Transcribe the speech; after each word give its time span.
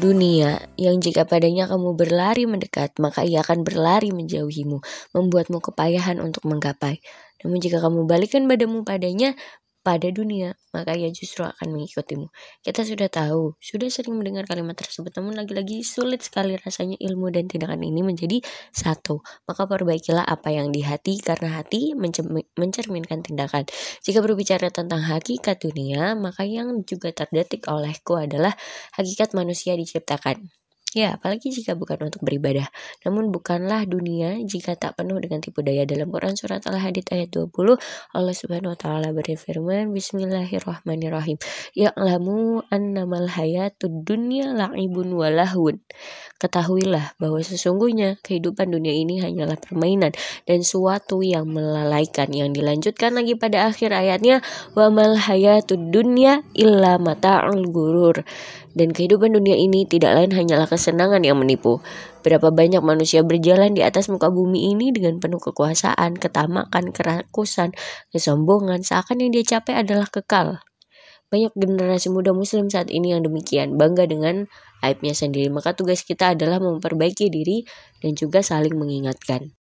Dunia 0.00 0.64
yang 0.80 0.96
jika 0.96 1.28
padanya 1.28 1.68
kamu 1.68 1.92
berlari 1.92 2.48
mendekat, 2.48 2.96
maka 2.96 3.20
ia 3.20 3.44
akan 3.44 3.68
berlari 3.68 4.08
menjauhimu, 4.16 4.80
membuatmu 5.12 5.60
kepayahan 5.60 6.24
untuk 6.24 6.48
menggapai. 6.48 7.04
Namun 7.44 7.60
jika 7.60 7.84
kamu 7.84 8.08
balikan 8.08 8.48
badanmu 8.48 8.80
padanya, 8.88 9.36
pada 9.90 10.06
dunia, 10.14 10.54
maka 10.70 10.94
ia 10.94 11.10
justru 11.10 11.42
akan 11.42 11.74
mengikutimu. 11.74 12.30
Kita 12.62 12.86
sudah 12.86 13.10
tahu, 13.10 13.58
sudah 13.58 13.90
sering 13.90 14.14
mendengar 14.14 14.46
kalimat 14.46 14.78
tersebut, 14.78 15.10
namun 15.18 15.34
lagi-lagi 15.34 15.82
sulit 15.82 16.22
sekali 16.22 16.54
rasanya 16.54 16.94
ilmu 17.02 17.34
dan 17.34 17.50
tindakan 17.50 17.82
ini 17.82 18.06
menjadi 18.06 18.38
satu. 18.70 19.18
Maka 19.50 19.66
perbaikilah 19.66 20.22
apa 20.22 20.54
yang 20.54 20.70
di 20.70 20.86
hati, 20.86 21.18
karena 21.18 21.58
hati 21.58 21.98
mencerminkan 22.54 23.26
tindakan. 23.26 23.66
Jika 24.06 24.22
berbicara 24.22 24.70
tentang 24.70 25.02
hakikat 25.02 25.58
dunia, 25.58 26.14
maka 26.14 26.46
yang 26.46 26.86
juga 26.86 27.10
terdetik 27.10 27.66
olehku 27.66 28.14
adalah 28.14 28.54
hakikat 28.94 29.34
manusia 29.34 29.74
diciptakan. 29.74 30.54
Ya, 30.90 31.14
apalagi 31.14 31.54
jika 31.54 31.78
bukan 31.78 32.10
untuk 32.10 32.26
beribadah. 32.26 32.66
Namun 33.06 33.30
bukanlah 33.30 33.86
dunia 33.86 34.42
jika 34.42 34.74
tak 34.74 34.98
penuh 34.98 35.22
dengan 35.22 35.38
tipu 35.38 35.62
daya. 35.62 35.86
Dalam 35.86 36.10
Quran 36.10 36.34
surat 36.34 36.66
Al-Hadid 36.66 37.06
ayat 37.14 37.30
20, 37.30 37.78
Allah 38.10 38.34
Subhanahu 38.34 38.74
wa 38.74 38.78
taala 38.78 39.14
berfirman, 39.14 39.94
Bismillahirrahmanirrahim. 39.94 41.38
Ya'lamu 41.78 42.66
annamal 42.74 43.30
hayatud 43.30 44.02
dunya 44.02 44.50
la'ibun 44.50 45.14
walahun. 45.14 45.78
Ketahuilah 46.42 47.14
bahwa 47.22 47.38
sesungguhnya 47.38 48.18
kehidupan 48.26 48.74
dunia 48.74 48.90
ini 48.90 49.22
hanyalah 49.22 49.62
permainan 49.62 50.10
dan 50.42 50.66
suatu 50.66 51.22
yang 51.22 51.46
melalaikan. 51.46 52.34
Yang 52.34 52.58
dilanjutkan 52.58 53.14
lagi 53.14 53.38
pada 53.38 53.70
akhir 53.70 53.94
ayatnya, 53.94 54.42
wa 54.74 54.90
mal 54.90 55.14
hayatud 55.14 55.94
dunya 55.94 56.42
illa 56.58 56.98
mata'ul 56.98 57.70
gurur. 57.70 58.26
Dan 58.70 58.94
kehidupan 58.94 59.34
dunia 59.34 59.58
ini 59.58 59.82
tidak 59.82 60.14
lain 60.14 60.30
hanyalah 60.30 60.70
kesenangan 60.70 61.26
yang 61.26 61.38
menipu. 61.42 61.82
Berapa 62.22 62.54
banyak 62.54 62.78
manusia 62.80 63.26
berjalan 63.26 63.74
di 63.74 63.82
atas 63.82 64.06
muka 64.06 64.30
bumi 64.30 64.70
ini 64.70 64.94
dengan 64.94 65.18
penuh 65.18 65.42
kekuasaan, 65.42 66.14
ketamakan, 66.14 66.94
kerakusan, 66.94 67.74
kesombongan, 68.14 68.86
seakan 68.86 69.26
yang 69.26 69.30
dia 69.34 69.58
capai 69.58 69.82
adalah 69.82 70.06
kekal. 70.06 70.62
Banyak 71.30 71.54
generasi 71.54 72.10
muda 72.10 72.34
muslim 72.34 72.66
saat 72.66 72.90
ini 72.90 73.14
yang 73.14 73.22
demikian, 73.22 73.78
bangga 73.78 74.06
dengan 74.06 74.50
aibnya 74.82 75.14
sendiri. 75.14 75.50
Maka 75.50 75.78
tugas 75.78 76.02
kita 76.02 76.34
adalah 76.34 76.58
memperbaiki 76.58 77.30
diri 77.30 77.62
dan 78.02 78.18
juga 78.18 78.42
saling 78.42 78.74
mengingatkan. 78.74 79.59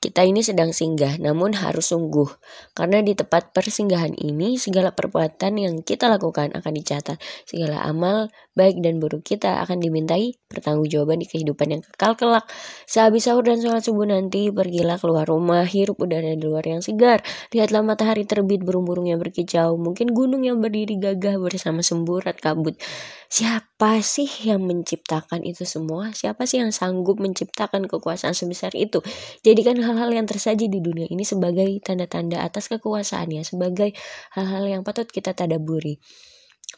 Kita 0.00 0.24
ini 0.24 0.40
sedang 0.40 0.72
singgah, 0.72 1.20
namun 1.20 1.52
harus 1.52 1.92
sungguh. 1.92 2.24
Karena 2.72 3.04
di 3.04 3.12
tempat 3.12 3.52
persinggahan 3.52 4.16
ini, 4.16 4.56
segala 4.56 4.96
perbuatan 4.96 5.60
yang 5.60 5.74
kita 5.84 6.08
lakukan 6.08 6.56
akan 6.56 6.72
dicatat. 6.72 7.20
Segala 7.44 7.84
amal, 7.84 8.32
baik 8.56 8.80
dan 8.80 8.96
buruk 8.96 9.28
kita 9.28 9.60
akan 9.60 9.76
dimintai 9.76 10.40
pertanggungjawaban 10.48 11.20
di 11.20 11.28
kehidupan 11.28 11.68
yang 11.76 11.82
kekal 11.84 12.16
kelak. 12.16 12.48
Sehabis 12.88 13.28
sahur 13.28 13.44
dan 13.44 13.60
sholat 13.60 13.84
subuh 13.84 14.08
nanti, 14.08 14.48
pergilah 14.48 14.96
keluar 14.96 15.28
rumah, 15.28 15.68
hirup 15.68 16.00
udara 16.00 16.32
di 16.32 16.40
luar 16.40 16.64
yang 16.64 16.80
segar. 16.80 17.20
Lihatlah 17.52 17.84
matahari 17.84 18.24
terbit 18.24 18.64
burung-burung 18.64 19.04
yang 19.04 19.20
berkicau, 19.20 19.76
mungkin 19.76 20.16
gunung 20.16 20.48
yang 20.48 20.64
berdiri 20.64 20.96
gagah 20.96 21.36
bersama 21.36 21.84
semburat 21.84 22.40
kabut. 22.40 22.80
Siapa 23.30 24.02
sih 24.02 24.26
yang 24.42 24.66
menciptakan 24.66 25.46
itu 25.46 25.62
semua? 25.62 26.10
Siapa 26.10 26.50
sih 26.50 26.58
yang 26.58 26.74
sanggup 26.74 27.22
menciptakan 27.22 27.86
kekuasaan 27.86 28.34
sebesar 28.34 28.74
itu? 28.74 28.98
Jadikan 29.46 29.78
hal-hal 29.78 30.10
yang 30.10 30.26
tersaji 30.26 30.66
di 30.66 30.82
dunia 30.82 31.06
ini 31.06 31.22
sebagai 31.22 31.70
tanda-tanda 31.78 32.42
atas 32.42 32.66
kekuasaannya, 32.66 33.46
sebagai 33.46 33.94
hal-hal 34.34 34.66
yang 34.66 34.82
patut 34.82 35.06
kita 35.06 35.30
tadaburi. 35.30 36.02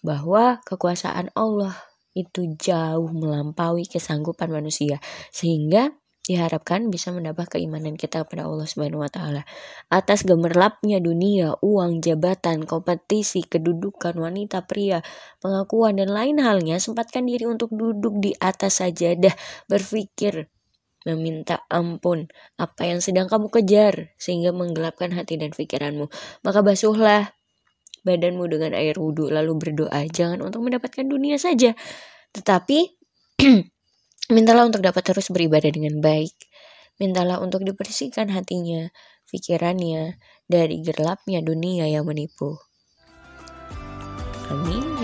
Bahwa 0.04 0.60
kekuasaan 0.68 1.32
Allah 1.32 1.72
itu 2.12 2.44
jauh 2.60 3.08
melampaui 3.08 3.88
kesanggupan 3.88 4.52
manusia. 4.52 5.00
Sehingga 5.32 5.88
diharapkan 6.22 6.86
bisa 6.86 7.10
menambah 7.10 7.50
keimanan 7.50 7.98
kita 7.98 8.22
kepada 8.22 8.46
Allah 8.46 8.66
Subhanahu 8.66 9.02
wa 9.02 9.10
taala. 9.10 9.42
Atas 9.90 10.22
gemerlapnya 10.22 11.02
dunia, 11.02 11.58
uang, 11.58 11.98
jabatan, 11.98 12.62
kompetisi, 12.62 13.42
kedudukan 13.42 14.14
wanita, 14.14 14.62
pria, 14.64 15.02
pengakuan 15.42 15.98
dan 15.98 16.14
lain 16.14 16.38
halnya, 16.38 16.78
sempatkan 16.78 17.26
diri 17.26 17.50
untuk 17.50 17.74
duduk 17.74 18.22
di 18.22 18.30
atas 18.38 18.78
sajadah, 18.78 19.34
berpikir 19.66 20.46
meminta 21.02 21.66
ampun 21.66 22.30
apa 22.54 22.86
yang 22.86 23.02
sedang 23.02 23.26
kamu 23.26 23.50
kejar 23.50 24.14
sehingga 24.14 24.54
menggelapkan 24.54 25.10
hati 25.10 25.34
dan 25.34 25.50
pikiranmu. 25.50 26.06
Maka 26.46 26.62
basuhlah 26.62 27.34
badanmu 28.06 28.44
dengan 28.50 28.74
air 28.74 28.98
wudhu 28.98 29.30
lalu 29.30 29.58
berdoa 29.58 30.02
jangan 30.10 30.42
untuk 30.42 30.62
mendapatkan 30.66 31.06
dunia 31.06 31.38
saja 31.38 31.74
tetapi 32.34 32.98
Mintalah 34.32 34.64
untuk 34.64 34.80
dapat 34.80 35.04
terus 35.04 35.28
beribadah 35.28 35.68
dengan 35.68 36.00
baik. 36.00 36.32
Mintalah 36.96 37.44
untuk 37.44 37.68
dibersihkan 37.68 38.32
hatinya, 38.32 38.88
pikirannya 39.28 40.16
dari 40.48 40.80
gelapnya 40.80 41.44
dunia 41.44 41.84
yang 41.84 42.08
menipu. 42.08 42.56
Amin. 44.48 45.01